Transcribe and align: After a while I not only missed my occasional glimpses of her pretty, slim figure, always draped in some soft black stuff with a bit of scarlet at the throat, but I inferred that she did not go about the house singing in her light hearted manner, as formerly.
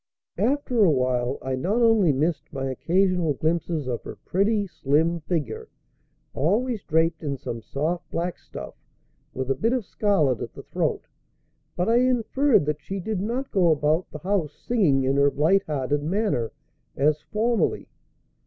After 0.39 0.83
a 0.83 0.89
while 0.89 1.37
I 1.43 1.53
not 1.53 1.79
only 1.79 2.11
missed 2.11 2.51
my 2.51 2.65
occasional 2.71 3.35
glimpses 3.35 3.87
of 3.87 4.01
her 4.01 4.15
pretty, 4.25 4.65
slim 4.65 5.19
figure, 5.19 5.69
always 6.33 6.83
draped 6.83 7.21
in 7.21 7.37
some 7.37 7.61
soft 7.61 8.09
black 8.09 8.39
stuff 8.39 8.73
with 9.35 9.51
a 9.51 9.53
bit 9.53 9.73
of 9.73 9.85
scarlet 9.85 10.41
at 10.41 10.53
the 10.55 10.63
throat, 10.63 11.05
but 11.75 11.87
I 11.87 11.97
inferred 11.97 12.65
that 12.65 12.81
she 12.81 12.99
did 12.99 13.19
not 13.21 13.51
go 13.51 13.69
about 13.69 14.09
the 14.09 14.17
house 14.17 14.53
singing 14.53 15.03
in 15.03 15.17
her 15.17 15.29
light 15.29 15.65
hearted 15.67 16.01
manner, 16.01 16.51
as 16.97 17.21
formerly. 17.21 17.87